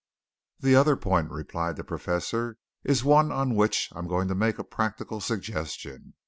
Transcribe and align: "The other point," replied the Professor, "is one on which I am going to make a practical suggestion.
"The 0.59 0.75
other 0.75 0.95
point," 0.95 1.29
replied 1.29 1.75
the 1.75 1.83
Professor, 1.83 2.57
"is 2.83 3.03
one 3.03 3.31
on 3.31 3.53
which 3.53 3.87
I 3.93 3.99
am 3.99 4.07
going 4.07 4.29
to 4.29 4.33
make 4.33 4.57
a 4.57 4.63
practical 4.63 5.21
suggestion. 5.21 6.15